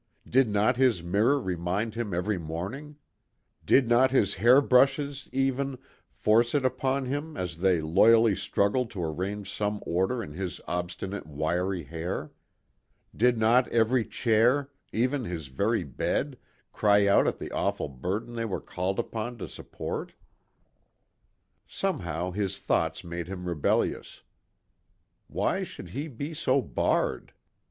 Did 0.27 0.49
not 0.49 0.77
his 0.77 1.03
mirror 1.03 1.39
remind 1.39 1.93
him 1.93 2.11
every 2.11 2.39
morning? 2.39 2.95
Did 3.63 3.87
not 3.87 4.09
his 4.09 4.33
hair 4.33 4.59
brushes, 4.59 5.29
even, 5.31 5.77
force 6.11 6.55
it 6.55 6.65
upon 6.65 7.05
him 7.05 7.37
as 7.37 7.57
they 7.57 7.81
loyally 7.81 8.35
struggled 8.35 8.89
to 8.89 9.03
arrange 9.03 9.53
some 9.53 9.79
order 9.85 10.23
in 10.23 10.31
his 10.31 10.59
obstinate 10.67 11.27
wiry 11.27 11.83
hair? 11.83 12.31
Did 13.15 13.37
not 13.37 13.67
every 13.67 14.03
chair, 14.03 14.71
even 14.91 15.23
his 15.25 15.49
very 15.49 15.83
bed, 15.83 16.39
cry 16.73 17.05
out 17.05 17.27
at 17.27 17.37
the 17.37 17.51
awful 17.51 17.87
burden 17.87 18.33
they 18.33 18.45
were 18.45 18.59
called 18.59 18.97
upon 18.97 19.37
to 19.37 19.47
support? 19.47 20.13
Somehow 21.67 22.31
his 22.31 22.57
thoughts 22.57 23.03
made 23.03 23.27
him 23.27 23.47
rebellious. 23.47 24.23
Why 25.27 25.61
should 25.61 25.89
he 25.89 26.07
be 26.07 26.33
so 26.33 26.59
barred? 26.59 27.33